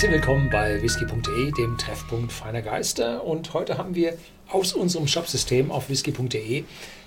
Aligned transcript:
Herzlich 0.00 0.18
willkommen 0.18 0.48
bei 0.48 0.80
whisky.de, 0.80 1.50
dem 1.50 1.76
Treffpunkt 1.76 2.32
feiner 2.32 2.62
Geister. 2.62 3.22
Und 3.22 3.52
heute 3.52 3.76
haben 3.76 3.94
wir 3.94 4.16
aus 4.48 4.72
unserem 4.72 5.06
Shopsystem 5.06 5.70
auf 5.70 5.90
whisky.de 5.90 6.64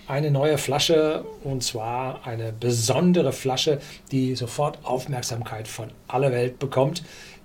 eine 0.07 0.29
neue 0.29 0.59
Flasche 0.59 1.25
und 1.43 1.63
zwar 1.63 2.27
eine 2.27 2.53
besondere 2.53 3.33
Flasche, 3.33 3.81
die 4.11 4.35
sofort 4.35 4.77
Aufmerksamkeit 4.85 5.67
von 5.67 5.89
aller 6.07 6.31
Welt 6.31 6.59
bekommt. 6.59 7.01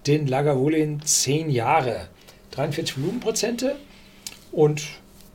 Den 0.06 0.26
Lagavulin 0.26 1.00
10 1.00 1.48
Jahre, 1.48 2.08
43 2.50 2.98
Volumenprozente 2.98 3.76
und 4.52 4.82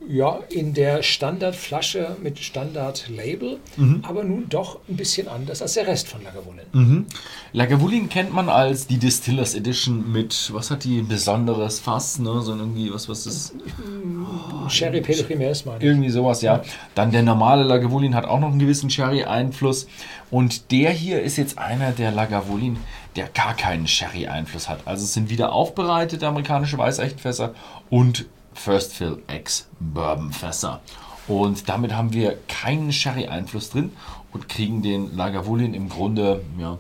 ja, 0.10 0.40
in 0.50 0.74
der 0.74 1.04
Standardflasche 1.04 2.18
mit 2.22 2.40
Standardlabel, 2.40 3.60
mhm. 3.78 4.04
aber 4.08 4.24
nun 4.24 4.50
doch 4.50 4.80
ein 4.90 4.98
bisschen 4.98 5.28
anders 5.28 5.62
als 5.62 5.74
der 5.74 5.88
Rest 5.88 6.08
von 6.08 6.24
Lagavulin. 6.24 6.66
Mhm. 6.74 7.06
Lagavulin 7.54 8.10
kennt 8.10 8.34
man 8.34 8.50
als 8.50 8.88
die 8.88 8.97
Distillers 8.97 9.56
Edition 9.56 10.11
mit, 10.11 10.52
was 10.54 10.71
hat 10.71 10.84
die, 10.84 11.02
besonderes 11.02 11.80
Fass, 11.80 12.20
ne? 12.20 12.42
So 12.42 12.56
irgendwie, 12.56 12.94
was, 12.94 13.08
was 13.08 13.25
ist? 13.25 13.54
Oh, 13.56 14.70
Sherry 14.70 15.02
Pedro 15.02 15.25
Jiménez, 15.25 15.66
meine 15.66 15.78
ich. 15.80 15.84
Irgendwie 15.84 16.10
sowas, 16.10 16.42
ja. 16.42 16.58
ja. 16.58 16.64
Dann 16.96 17.11
der 17.11 17.24
normale 17.24 17.64
Lagavulin 17.64 18.16
hat 18.16 18.25
auch 18.25 18.39
noch 18.39 18.50
einen 18.50 18.60
gewissen 18.60 18.89
Sherry-Einfluss. 18.89 19.88
Und 20.32 20.72
der 20.72 20.92
hier 20.92 21.22
ist 21.22 21.38
jetzt 21.38 21.58
einer 21.58 21.92
der 21.92 22.11
Lagavulin, 22.11 22.78
der 23.16 23.28
gar 23.30 23.56
keinen 23.56 23.88
Sherry-Einfluss 23.88 24.70
hat. 24.70 24.80
Also 24.86 25.04
es 25.04 25.14
sind 25.14 25.30
wieder 25.30 25.54
aufbereitete 25.54 26.28
amerikanische 26.28 26.78
Weißechtfässer 26.78 27.54
und 27.89 28.25
First 28.54 28.93
Fill 28.93 29.21
X 29.28 29.68
Bourbon 29.80 30.32
Fässer. 30.32 30.82
Und 31.28 31.70
damit 31.70 31.94
haben 31.94 32.14
wir 32.14 32.38
keinen 32.48 32.92
Sherry-Einfluss 32.92 33.70
drin 33.70 33.92
und 34.34 34.50
kriegen 34.50 34.81
den 34.81 35.16
Lagavulin 35.16 35.73
im 35.73 35.89
Grunde 35.89 36.44
ja, 36.59 36.78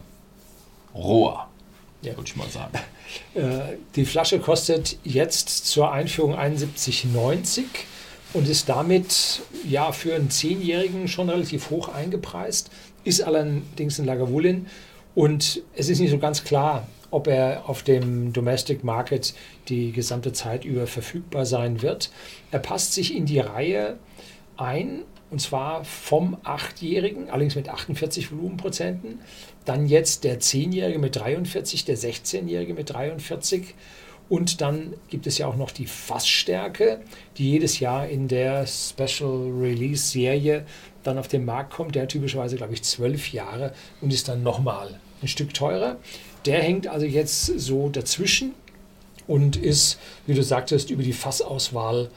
roher, 0.93 1.47
ja. 2.01 2.11
würde 2.11 2.23
ich 2.25 2.35
mal 2.35 2.49
sagen. 2.49 2.73
Äh, 3.35 3.77
die 3.95 4.05
Flasche 4.05 4.39
kostet 4.39 4.97
jetzt 5.03 5.67
zur 5.67 5.91
Einführung 5.91 6.35
71,90 6.35 7.63
und 8.33 8.47
ist 8.47 8.69
damit 8.69 9.41
ja 9.67 9.91
für 9.91 10.15
einen 10.15 10.31
Zehnjährigen 10.31 11.07
schon 11.07 11.29
relativ 11.29 11.69
hoch 11.69 11.89
eingepreist, 11.89 12.71
ist 13.03 13.21
allerdings 13.21 13.99
ein 13.99 14.05
Lagavulin 14.05 14.65
und 15.13 15.61
es 15.75 15.89
ist 15.89 15.99
nicht 15.99 16.09
so 16.09 16.17
ganz 16.17 16.43
klar, 16.43 16.87
ob 17.13 17.27
er 17.27 17.69
auf 17.69 17.83
dem 17.83 18.33
Domestic 18.33 18.83
Market 18.83 19.33
die 19.69 19.91
gesamte 19.91 20.33
Zeit 20.33 20.65
über 20.65 20.87
verfügbar 20.87 21.45
sein 21.45 21.81
wird. 21.81 22.11
Er 22.51 22.59
passt 22.59 22.93
sich 22.93 23.15
in 23.15 23.25
die 23.25 23.39
Reihe 23.39 23.97
ein, 24.57 25.03
und 25.29 25.39
zwar 25.39 25.83
vom 25.83 26.37
8-Jährigen, 26.43 27.29
allerdings 27.29 27.55
mit 27.55 27.69
48 27.69 28.31
Volumenprozenten, 28.31 29.19
dann 29.65 29.87
jetzt 29.87 30.23
der 30.23 30.39
10-Jährige 30.39 30.99
mit 30.99 31.15
43, 31.15 31.85
der 31.85 31.97
16-Jährige 31.97 32.73
mit 32.73 32.93
43 32.93 33.75
und 34.29 34.61
dann 34.61 34.93
gibt 35.09 35.27
es 35.27 35.37
ja 35.37 35.47
auch 35.47 35.55
noch 35.55 35.71
die 35.71 35.85
Fassstärke, 35.85 37.01
die 37.37 37.51
jedes 37.51 37.79
Jahr 37.79 38.07
in 38.07 38.27
der 38.27 38.65
Special 38.65 39.51
Release 39.59 40.07
Serie 40.07 40.65
dann 41.03 41.17
auf 41.17 41.27
den 41.27 41.45
Markt 41.45 41.73
kommt. 41.73 41.95
Der 41.95 42.07
typischerweise, 42.07 42.55
glaube 42.55 42.73
ich, 42.73 42.83
zwölf 42.83 43.31
Jahre 43.33 43.73
und 44.01 44.13
ist 44.13 44.29
dann 44.29 44.41
nochmal 44.41 44.99
ein 45.21 45.27
Stück 45.27 45.53
teurer. 45.53 45.97
Der 46.45 46.61
hängt 46.61 46.87
also 46.87 47.05
jetzt 47.05 47.45
so 47.59 47.89
dazwischen 47.89 48.53
und 49.27 49.55
ist, 49.55 49.99
wie 50.25 50.33
du 50.33 50.43
sagtest, 50.43 50.89
über 50.89 51.03
die 51.03 51.13
Fassauswahl 51.13 52.09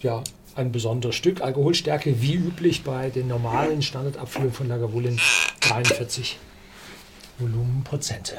ja 0.00 0.22
ein 0.54 0.72
besonderes 0.72 1.16
Stück. 1.16 1.40
Alkoholstärke 1.40 2.20
wie 2.20 2.34
üblich 2.34 2.84
bei 2.84 3.10
den 3.10 3.28
normalen 3.28 3.82
Standardabfüllungen 3.82 4.54
von 4.54 4.68
Lagavulin 4.68 5.18
43 5.60 6.38
Volumenprozente. 7.38 8.36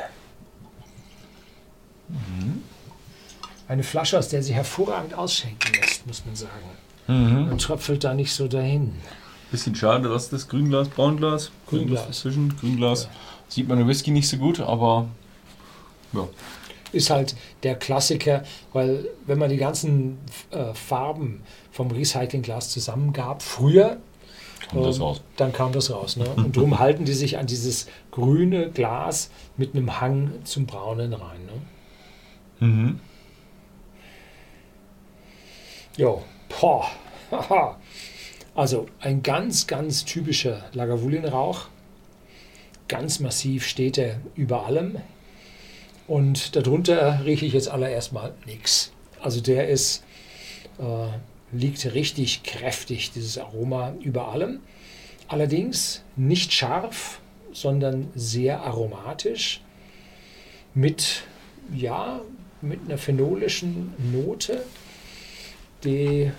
Mhm. 2.09 2.63
Eine 3.67 3.83
Flasche, 3.83 4.19
aus 4.19 4.29
der 4.29 4.43
sie 4.43 4.53
hervorragend 4.53 5.13
ausschenken 5.13 5.73
lässt, 5.81 6.05
muss 6.05 6.23
man 6.25 6.35
sagen. 6.35 6.51
Mhm. 7.07 7.49
Man 7.49 7.57
tröpfelt 7.57 8.03
da 8.03 8.13
nicht 8.13 8.33
so 8.33 8.47
dahin. 8.47 8.93
Bisschen 9.51 9.75
schade, 9.75 10.09
was 10.09 10.25
ist 10.25 10.33
das? 10.33 10.47
Grünglas, 10.47 10.89
Braunglas? 10.89 11.51
Grünglas. 11.67 12.19
Zwischen 12.19 12.55
Grünglas. 12.57 13.03
Ja. 13.03 13.09
Sieht 13.49 13.67
man 13.67 13.79
im 13.79 13.87
Whisky 13.87 14.11
nicht 14.11 14.27
so 14.27 14.37
gut, 14.37 14.59
aber 14.59 15.07
ja. 16.13 16.27
Ist 16.91 17.09
halt 17.09 17.35
der 17.63 17.75
Klassiker, 17.75 18.43
weil 18.71 19.07
wenn 19.25 19.39
man 19.39 19.49
die 19.49 19.57
ganzen 19.57 20.19
äh, 20.51 20.73
Farben 20.75 21.41
vom 21.71 21.89
Recyclingglas 21.89 22.69
zusammengab, 22.69 23.41
früher, 23.41 23.97
kam 24.69 24.83
das 24.83 24.99
äh, 24.99 25.21
dann 25.37 25.53
kam 25.53 25.71
das 25.71 25.91
raus. 25.91 26.17
Ne? 26.17 26.27
Und 26.35 26.55
darum 26.55 26.79
halten 26.79 27.05
die 27.05 27.13
sich 27.13 27.37
an 27.37 27.47
dieses 27.47 27.87
grüne 28.11 28.69
Glas 28.69 29.31
mit 29.57 29.75
einem 29.75 29.99
Hang 29.99 30.31
zum 30.43 30.65
Braunen 30.65 31.13
rein. 31.13 31.39
Ne? 32.59 32.67
Mhm. 32.67 32.99
Jo, 35.97 36.23
boah. 36.49 36.87
also 38.55 38.87
ein 38.99 39.21
ganz, 39.21 39.67
ganz 39.67 40.05
typischer 40.05 40.65
Lagavulin-Rauch. 40.73 41.67
Ganz 42.87 43.19
massiv 43.19 43.65
steht 43.65 43.97
er 43.97 44.19
über 44.35 44.65
allem. 44.65 44.97
Und 46.07 46.55
darunter 46.55 47.25
rieche 47.25 47.45
ich 47.45 47.53
jetzt 47.53 47.69
allererst 47.69 48.11
mal 48.13 48.33
nichts. 48.45 48.91
Also 49.21 49.39
der 49.41 49.69
ist, 49.69 50.03
äh, 50.79 51.55
liegt 51.55 51.93
richtig 51.93 52.43
kräftig, 52.43 53.11
dieses 53.11 53.37
Aroma 53.37 53.93
über 54.01 54.27
allem. 54.29 54.59
Allerdings 55.27 56.03
nicht 56.15 56.51
scharf, 56.51 57.19
sondern 57.53 58.09
sehr 58.15 58.61
aromatisch 58.61 59.61
mit, 60.73 61.23
ja, 61.73 62.21
mit 62.61 62.81
einer 62.85 62.97
phenolischen 62.97 63.93
Note, 64.11 64.65
die 65.83 66.31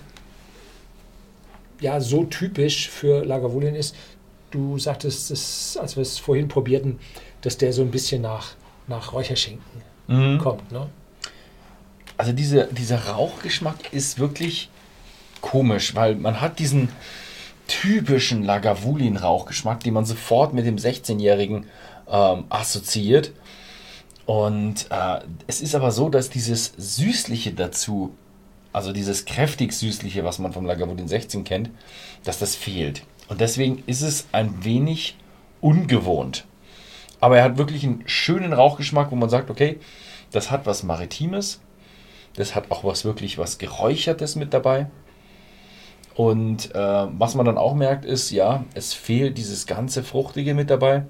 ja 1.79 1.99
so 1.99 2.25
typisch 2.25 2.89
für 2.89 3.25
Lagavulin 3.25 3.75
ist. 3.75 3.95
Du 4.51 4.77
sagtest, 4.77 5.31
dass, 5.31 5.77
als 5.77 5.95
wir 5.95 6.01
es 6.01 6.19
vorhin 6.19 6.47
probierten, 6.47 6.99
dass 7.41 7.57
der 7.57 7.73
so 7.73 7.81
ein 7.81 7.91
bisschen 7.91 8.21
nach 8.21 8.55
nach 8.87 9.13
Räucherschinken 9.13 9.81
mhm. 10.07 10.37
kommt. 10.39 10.71
Ne? 10.71 10.87
Also 12.17 12.31
diese, 12.31 12.67
dieser 12.71 13.07
Rauchgeschmack 13.07 13.93
ist 13.93 14.19
wirklich 14.19 14.69
komisch, 15.41 15.95
weil 15.95 16.15
man 16.15 16.41
hat 16.41 16.59
diesen 16.59 16.89
typischen 17.67 18.43
Lagavulin-Rauchgeschmack, 18.43 19.81
den 19.81 19.93
man 19.93 20.05
sofort 20.05 20.53
mit 20.53 20.65
dem 20.65 20.77
16-Jährigen 20.77 21.65
ähm, 22.07 22.45
assoziiert. 22.49 23.31
Und 24.25 24.87
äh, 24.89 25.19
es 25.47 25.61
ist 25.61 25.75
aber 25.75 25.91
so, 25.91 26.09
dass 26.09 26.29
dieses 26.29 26.73
Süßliche 26.77 27.53
dazu, 27.53 28.15
also 28.71 28.91
dieses 28.91 29.25
kräftig 29.25 29.73
Süßliche, 29.73 30.23
was 30.23 30.39
man 30.39 30.53
vom 30.53 30.65
Lagavulin 30.65 31.07
16 31.07 31.43
kennt, 31.43 31.69
dass 32.23 32.39
das 32.39 32.55
fehlt. 32.55 33.03
Und 33.27 33.41
deswegen 33.41 33.83
ist 33.87 34.01
es 34.01 34.27
ein 34.31 34.63
wenig 34.63 35.15
ungewohnt. 35.61 36.45
Aber 37.25 37.39
er 37.39 37.43
hat 37.43 37.57
wirklich 37.57 37.83
einen 37.83 38.03
schönen 38.05 38.53
Rauchgeschmack, 38.53 39.09
wo 39.09 39.15
man 39.15 39.31
sagt, 39.31 39.49
okay, 39.49 39.79
das 40.29 40.51
hat 40.51 40.67
was 40.67 40.83
Maritimes. 40.83 41.59
Das 42.35 42.53
hat 42.53 42.69
auch 42.69 42.83
was 42.83 43.03
wirklich 43.03 43.39
was 43.39 43.57
Geräuchertes 43.57 44.35
mit 44.35 44.53
dabei. 44.53 44.85
Und 46.13 46.75
äh, 46.75 47.07
was 47.17 47.33
man 47.33 47.47
dann 47.47 47.57
auch 47.57 47.73
merkt, 47.73 48.05
ist, 48.05 48.29
ja, 48.29 48.63
es 48.75 48.93
fehlt 48.93 49.39
dieses 49.39 49.65
ganze 49.65 50.03
Fruchtige 50.03 50.53
mit 50.53 50.69
dabei. 50.69 51.07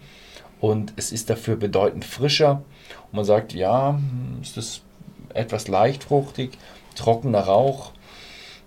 Und 0.61 0.93
es 0.95 1.11
ist 1.11 1.29
dafür 1.29 1.57
bedeutend 1.57 2.05
frischer. 2.05 2.63
Und 3.11 3.15
man 3.17 3.25
sagt, 3.25 3.53
ja, 3.53 3.89
hm, 3.89 4.39
ist 4.41 4.55
das 4.55 4.83
etwas 5.33 5.67
leicht 5.67 6.05
fruchtig, 6.05 6.57
trockener 6.95 7.41
Rauch 7.41 7.91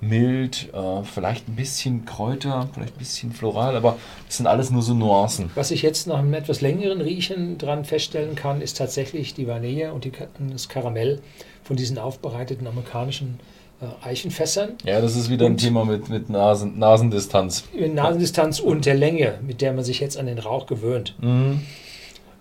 mild, 0.00 0.72
äh, 0.72 1.02
vielleicht 1.02 1.48
ein 1.48 1.56
bisschen 1.56 2.04
Kräuter, 2.04 2.68
vielleicht 2.72 2.94
ein 2.94 2.98
bisschen 2.98 3.32
floral, 3.32 3.76
aber 3.76 3.96
das 4.26 4.36
sind 4.36 4.46
alles 4.46 4.70
nur 4.70 4.82
so 4.82 4.94
Nuancen. 4.94 5.50
Was 5.54 5.70
ich 5.70 5.82
jetzt 5.82 6.06
nach 6.06 6.18
einem 6.18 6.34
etwas 6.34 6.60
längeren 6.60 7.00
Riechen 7.00 7.58
dran 7.58 7.84
feststellen 7.84 8.34
kann, 8.34 8.60
ist 8.60 8.76
tatsächlich 8.76 9.34
die 9.34 9.46
Vanille 9.48 9.92
und 9.92 10.04
die, 10.04 10.12
das 10.52 10.68
Karamell 10.68 11.20
von 11.64 11.76
diesen 11.76 11.98
aufbereiteten 11.98 12.66
amerikanischen 12.66 13.40
äh, 13.80 14.06
Eichenfässern. 14.06 14.74
Ja, 14.84 15.00
das 15.00 15.16
ist 15.16 15.30
wieder 15.30 15.46
und 15.46 15.52
ein 15.52 15.56
Thema 15.56 15.84
mit, 15.84 16.08
mit 16.08 16.30
Nasen, 16.30 16.78
Nasendistanz. 16.78 17.64
Mit 17.78 17.94
Nasendistanz 17.94 18.60
und 18.60 18.86
der 18.86 18.94
Länge, 18.94 19.38
mit 19.46 19.60
der 19.60 19.72
man 19.72 19.84
sich 19.84 20.00
jetzt 20.00 20.16
an 20.16 20.26
den 20.26 20.38
Rauch 20.38 20.66
gewöhnt. 20.66 21.14
Mhm. 21.20 21.62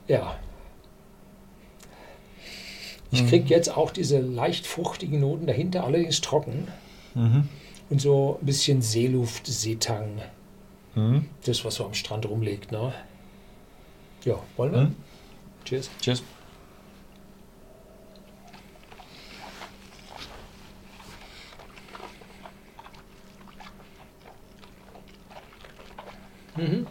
Ja. 0.08 0.36
Ich 3.10 3.26
kriege 3.28 3.46
mhm. 3.46 3.50
jetzt 3.50 3.76
auch 3.76 3.92
diese 3.92 4.20
leicht 4.20 4.68
fruchtigen 4.68 5.22
Noten 5.22 5.48
dahinter, 5.48 5.86
allerdings 5.86 6.22
trocken. 6.22 6.68
Mhm. 7.18 7.50
Und 7.90 8.02
so 8.02 8.38
ein 8.42 8.46
bisschen 8.46 8.82
Seeluft, 8.82 9.48
Seetang. 9.48 10.22
Mhm. 10.96 11.26
Das, 11.46 11.66
was 11.66 11.76
so 11.76 11.86
am 11.86 11.94
Strand 11.94 12.28
rumliegt. 12.28 12.72
Ne? 12.72 12.94
Ja, 14.24 14.40
wollen 14.56 14.72
wir? 14.72 14.82
Mhm. 14.82 14.96
Cheers. 15.66 15.90
Cheers. 16.02 16.24
Mhm. 26.56 26.88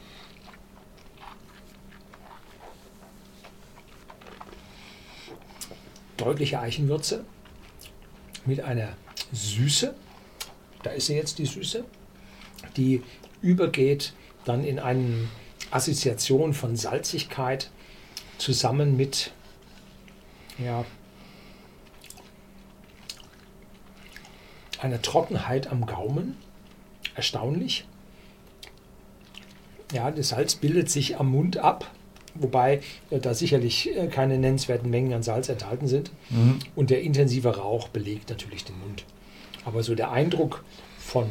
deutliche 6.16 6.58
Eichenwürze 6.58 7.24
mit 8.46 8.60
einer 8.60 8.96
Süße. 9.32 9.94
Da 10.86 10.92
ist 10.92 11.06
sie 11.06 11.16
jetzt 11.16 11.40
die 11.40 11.46
Süße, 11.46 11.84
die 12.76 13.02
übergeht 13.42 14.12
dann 14.44 14.62
in 14.62 14.78
eine 14.78 15.26
Assoziation 15.72 16.54
von 16.54 16.76
Salzigkeit 16.76 17.72
zusammen 18.38 18.96
mit 18.96 19.32
ja, 20.64 20.84
einer 24.78 25.02
Trockenheit 25.02 25.66
am 25.66 25.86
Gaumen. 25.86 26.36
Erstaunlich. 27.16 27.84
Ja, 29.92 30.12
das 30.12 30.28
Salz 30.28 30.54
bildet 30.54 30.88
sich 30.88 31.18
am 31.18 31.32
Mund 31.32 31.56
ab, 31.56 31.90
wobei 32.36 32.80
äh, 33.10 33.18
da 33.18 33.34
sicherlich 33.34 33.92
äh, 33.96 34.06
keine 34.06 34.38
nennenswerten 34.38 34.88
Mengen 34.88 35.12
an 35.14 35.24
Salz 35.24 35.48
enthalten 35.48 35.88
sind. 35.88 36.12
Mhm. 36.30 36.60
Und 36.76 36.90
der 36.90 37.02
intensive 37.02 37.56
Rauch 37.56 37.88
belegt 37.88 38.30
natürlich 38.30 38.64
den 38.64 38.78
Mund. 38.78 39.04
Aber 39.66 39.82
so 39.82 39.94
der 39.94 40.10
Eindruck 40.12 40.64
von 40.98 41.26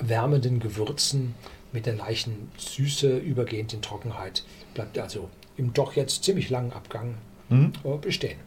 wärmenden 0.00 0.60
Gewürzen 0.60 1.34
mit 1.72 1.84
der 1.84 1.96
leichten 1.96 2.50
Süße 2.56 3.18
übergehend 3.18 3.74
in 3.74 3.82
Trockenheit 3.82 4.44
bleibt 4.72 4.98
also 4.98 5.28
im 5.58 5.74
doch 5.74 5.94
jetzt 5.96 6.24
ziemlich 6.24 6.48
langen 6.48 6.72
Abgang 6.72 7.14
Mhm. 7.48 7.72
äh, 7.84 7.96
bestehen. 7.98 8.38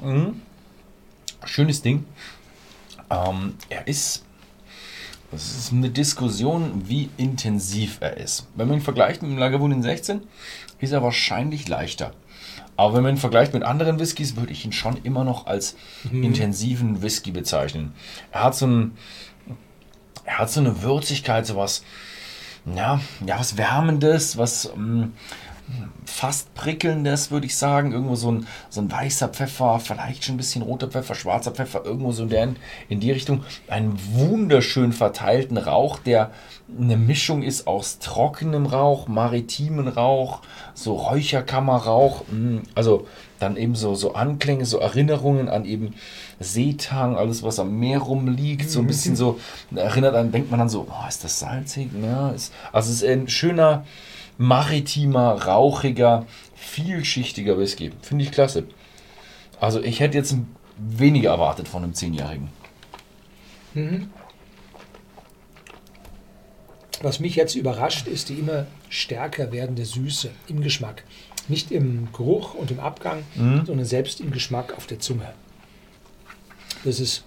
Mhm. 0.00 0.40
Schönes 1.44 1.82
Ding. 1.82 2.04
Ähm, 3.10 3.54
er 3.68 3.86
ist. 3.88 4.24
Das 5.30 5.56
ist 5.56 5.72
eine 5.72 5.90
Diskussion, 5.90 6.84
wie 6.88 7.08
intensiv 7.16 7.98
er 8.00 8.16
ist. 8.16 8.46
Wenn 8.54 8.68
man 8.68 8.78
ihn 8.78 8.82
vergleicht 8.82 9.22
mit 9.22 9.30
dem 9.32 9.38
Lagavulin 9.38 9.82
16, 9.82 10.22
ist 10.80 10.92
er 10.92 11.02
wahrscheinlich 11.02 11.68
leichter. 11.68 12.12
Aber 12.76 12.94
wenn 12.94 13.02
man 13.02 13.14
ihn 13.14 13.18
vergleicht 13.18 13.54
mit 13.54 13.62
anderen 13.62 13.98
Whiskys, 13.98 14.36
würde 14.36 14.52
ich 14.52 14.64
ihn 14.64 14.72
schon 14.72 14.98
immer 15.02 15.24
noch 15.24 15.46
als 15.46 15.76
intensiven 16.10 17.02
Whisky 17.02 17.30
bezeichnen. 17.30 17.94
Er 18.32 18.44
hat 18.44 18.54
so 18.54 18.66
ein, 18.66 18.96
er 20.24 20.38
hat 20.38 20.50
so 20.50 20.60
eine 20.60 20.82
Würzigkeit, 20.82 21.46
sowas, 21.46 21.82
ja, 22.74 23.00
ja, 23.24 23.38
was 23.38 23.56
Wärmendes, 23.56 24.36
was 24.36 24.70
ähm, 24.74 25.12
fast 26.04 26.54
prickelndes, 26.54 27.30
würde 27.30 27.46
ich 27.46 27.56
sagen. 27.56 27.92
Irgendwo 27.92 28.14
so 28.14 28.32
ein, 28.32 28.46
so 28.70 28.80
ein 28.80 28.90
weißer 28.90 29.28
Pfeffer, 29.28 29.80
vielleicht 29.80 30.24
schon 30.24 30.34
ein 30.34 30.38
bisschen 30.38 30.62
roter 30.62 30.88
Pfeffer, 30.88 31.14
schwarzer 31.14 31.50
Pfeffer, 31.50 31.84
irgendwo 31.84 32.12
so 32.12 32.24
in, 32.24 32.28
der, 32.28 32.48
in 32.88 33.00
die 33.00 33.10
Richtung. 33.10 33.44
Einen 33.68 33.98
wunderschön 34.12 34.92
verteilten 34.92 35.58
Rauch, 35.58 35.98
der 35.98 36.30
eine 36.78 36.96
Mischung 36.96 37.42
ist 37.42 37.66
aus 37.66 37.98
trockenem 37.98 38.66
Rauch, 38.66 39.06
maritimen 39.08 39.88
Rauch, 39.88 40.42
so 40.74 40.94
Räucherkammerrauch. 40.94 42.24
mm, 42.28 42.58
Also 42.74 43.06
dann 43.38 43.56
eben 43.56 43.74
so, 43.74 43.94
so 43.94 44.14
Anklänge, 44.14 44.64
so 44.64 44.78
Erinnerungen 44.78 45.48
an 45.48 45.64
eben 45.64 45.94
Seetang, 46.40 47.16
alles 47.16 47.42
was 47.42 47.58
am 47.58 47.78
Meer 47.78 47.98
rumliegt, 47.98 48.70
so 48.70 48.80
ein 48.80 48.86
bisschen 48.86 49.16
so 49.16 49.38
erinnert 49.74 50.14
an, 50.14 50.32
denkt 50.32 50.50
man 50.50 50.58
dann 50.60 50.68
so, 50.68 50.86
oh, 50.88 51.08
ist 51.08 51.24
das 51.24 51.38
salzig? 51.38 51.90
Ja, 52.02 52.30
ist, 52.30 52.52
also 52.72 52.90
es 52.90 53.02
ist 53.02 53.08
ein 53.08 53.28
schöner 53.28 53.84
maritimer, 54.38 55.46
rauchiger, 55.46 56.26
vielschichtiger 56.54 57.58
Whisky. 57.58 57.92
Finde 58.02 58.24
ich 58.24 58.32
klasse. 58.32 58.64
Also 59.60 59.80
ich 59.82 60.00
hätte 60.00 60.18
jetzt 60.18 60.36
weniger 60.78 61.30
erwartet 61.30 61.68
von 61.68 61.82
einem 61.82 61.94
Zehnjährigen. 61.94 62.48
Was 67.02 67.20
mich 67.20 67.36
jetzt 67.36 67.54
überrascht, 67.54 68.06
ist 68.06 68.28
die 68.28 68.34
immer 68.34 68.66
stärker 68.88 69.52
werdende 69.52 69.84
Süße 69.84 70.30
im 70.48 70.62
Geschmack. 70.62 71.04
Nicht 71.48 71.70
im 71.70 72.08
Geruch 72.12 72.54
und 72.54 72.70
im 72.70 72.80
Abgang, 72.80 73.22
sondern 73.66 73.84
selbst 73.84 74.20
im 74.20 74.30
Geschmack 74.30 74.74
auf 74.76 74.86
der 74.86 74.98
Zunge. 74.98 75.32
Das 76.84 77.00
ist 77.00 77.24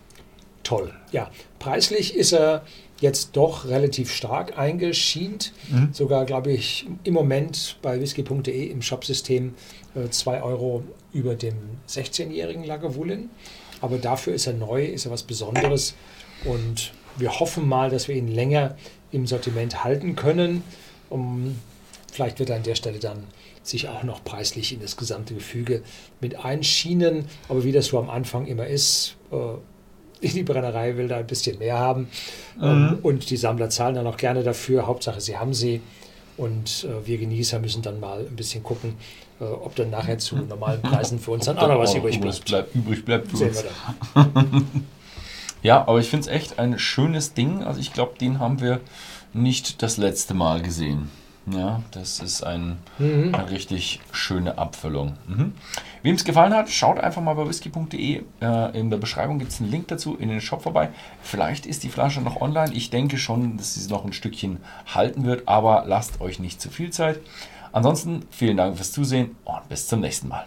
toll. 0.70 0.94
Ja, 1.12 1.32
preislich 1.58 2.16
ist 2.16 2.32
er 2.32 2.64
jetzt 3.02 3.36
doch 3.36 3.66
relativ 3.66 4.14
stark 4.14 4.58
eingeschient. 4.58 5.54
Sogar, 5.94 6.26
glaube 6.26 6.52
ich, 6.52 6.86
im 7.04 7.14
Moment 7.14 7.78
bei 7.82 8.00
whisky.de 8.00 8.68
im 8.68 8.82
Shopsystem 8.82 9.56
2 10.10 10.44
Euro 10.44 10.84
über 11.12 11.36
dem 11.36 11.56
16-jährigen 11.88 12.64
Lagavulin. 12.64 13.30
Aber 13.82 13.98
dafür 13.98 14.34
ist 14.34 14.46
er 14.48 14.54
neu, 14.54 14.86
ist 14.86 15.06
er 15.06 15.12
was 15.12 15.24
Besonderes. 15.24 15.96
Und 16.46 16.92
wir 17.18 17.40
hoffen 17.40 17.68
mal, 17.68 17.90
dass 17.90 18.08
wir 18.08 18.16
ihn 18.16 18.28
länger 18.28 18.76
im 19.12 19.26
Sortiment 19.26 19.84
halten 19.84 20.16
können. 20.16 20.64
Um, 21.10 21.56
vielleicht 22.12 22.38
wird 22.38 22.52
er 22.52 22.58
an 22.58 22.64
der 22.64 22.76
Stelle 22.76 23.00
dann 23.00 23.24
sich 23.64 23.88
auch 23.88 24.04
noch 24.04 24.24
preislich 24.24 24.74
in 24.74 24.82
das 24.82 24.98
gesamte 24.98 25.34
Gefüge 25.34 25.82
mit 26.22 26.44
einschienen. 26.46 27.26
Aber 27.48 27.64
wie 27.64 27.72
das 27.72 27.88
so 27.88 27.98
am 27.98 28.10
Anfang 28.10 28.46
immer 28.46 28.68
ist, 28.68 29.16
äh, 29.32 29.36
die 30.22 30.44
Brennerei 30.44 30.98
will 30.98 31.08
da 31.08 31.18
ein 31.18 31.28
bisschen 31.28 31.60
mehr 31.60 31.78
haben. 31.78 32.08
Ähm, 32.62 33.00
und 33.04 33.30
die 33.30 33.38
Sammler 33.38 33.70
zahlen 33.70 33.96
dann 33.96 34.08
auch 34.08 34.18
gerne 34.18 34.44
dafür. 34.44 34.88
Hauptsache, 34.88 35.22
sie 35.22 35.38
haben 35.38 35.54
sie. 35.54 35.82
Und 36.38 36.86
äh, 36.88 37.08
wir 37.08 37.18
Genießer 37.18 37.60
müssen 37.60 37.82
dann 37.82 38.00
mal 38.00 38.20
ein 38.20 38.36
bisschen 38.36 38.64
gucken, 38.64 38.96
äh, 39.42 39.44
ob 39.44 39.76
dann 39.76 39.90
nachher 39.90 40.18
zu 40.18 40.38
normalen 40.38 40.82
Preisen 40.82 41.20
für 41.20 41.32
uns 41.32 41.46
dann 41.46 41.58
auch 41.58 41.68
noch 41.68 41.80
was 41.80 41.96
übrig 41.96 42.18
übrig 42.18 42.42
bleibt. 42.44 42.72
bleibt. 42.72 42.76
Übrig 42.76 43.06
bleibt 43.06 43.32
für 43.32 43.38
Sehen 43.38 43.50
uns. 43.50 43.64
wir 43.64 44.24
dann. 44.34 44.68
Ja, 45.62 45.82
aber 45.88 46.00
ich 46.00 46.08
finde 46.10 46.28
es 46.28 46.34
echt 46.34 46.60
ein 46.60 46.80
schönes 46.80 47.34
Ding. 47.34 47.64
Also 47.64 47.80
ich 47.80 47.92
glaube, 47.94 48.18
den 48.18 48.40
haben 48.40 48.62
wir 48.62 48.80
nicht 49.34 49.82
das 49.82 49.98
letzte 49.98 50.34
Mal 50.34 50.62
gesehen. 50.62 51.10
Ja, 51.52 51.82
das 51.92 52.20
ist 52.20 52.44
ein, 52.44 52.78
eine 53.00 53.50
richtig 53.50 54.02
schöne 54.12 54.58
Abfüllung. 54.58 55.18
Mhm. 55.28 55.54
Wem 56.04 56.16
es 56.16 56.26
gefallen 56.26 56.54
hat, 56.54 56.70
schaut 56.70 57.00
einfach 57.00 57.22
mal 57.22 57.34
bei 57.34 57.48
whisky.de. 57.48 58.24
Äh, 58.42 58.80
in 58.80 58.90
der 58.90 58.98
Beschreibung 58.98 59.40
gibt 59.40 59.52
es 59.52 59.60
einen 59.60 59.72
Link 59.72 59.88
dazu 59.88 60.16
in 60.16 60.30
den 60.30 60.42
Shop 60.42 60.62
vorbei. 60.62 60.90
Vielleicht 61.22 61.66
ist 61.66 61.84
die 61.84 61.90
Flasche 61.90 62.22
noch 62.22 62.42
online. 62.42 62.74
Ich 62.74 62.90
denke 62.90 63.18
schon, 63.18 63.58
dass 63.58 63.76
sie 63.76 63.90
noch 63.90 64.06
ein 64.06 64.14
Stückchen 64.14 64.58
halten 64.94 65.26
wird, 65.26 65.48
aber 65.48 65.86
lasst 65.88 66.22
euch 66.22 66.40
nicht 66.40 66.62
zu 66.62 66.70
viel 66.70 66.92
Zeit. 66.92 67.20
Ansonsten 67.72 68.26
vielen 68.32 68.58
Dank 68.58 68.76
fürs 68.76 68.92
Zusehen 68.92 69.36
und 69.46 69.70
bis 69.70 69.88
zum 69.88 70.02
nächsten 70.02 70.28
Mal. 70.28 70.46